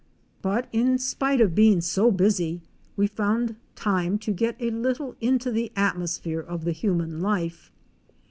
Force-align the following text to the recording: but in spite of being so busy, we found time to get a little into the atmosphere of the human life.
but 0.41 0.67
in 0.71 0.97
spite 0.97 1.39
of 1.39 1.53
being 1.53 1.79
so 1.79 2.09
busy, 2.09 2.63
we 2.97 3.05
found 3.05 3.55
time 3.75 4.17
to 4.17 4.31
get 4.31 4.55
a 4.59 4.71
little 4.71 5.15
into 5.21 5.51
the 5.51 5.71
atmosphere 5.75 6.39
of 6.41 6.65
the 6.65 6.71
human 6.71 7.21
life. 7.21 7.71